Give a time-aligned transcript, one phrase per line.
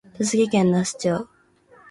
[0.17, 1.27] 栃木県那須町